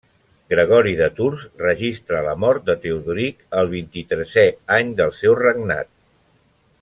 Gregori 0.53 0.93
de 1.01 1.09
Tours 1.19 1.43
registra 1.63 2.23
la 2.29 2.33
mort 2.45 2.65
de 2.71 2.77
Teodoric 2.87 3.45
el 3.61 3.69
vint-i-tresè 3.77 4.49
any 4.79 4.91
del 5.03 5.17
seu 5.23 5.41
regnat. 5.45 5.93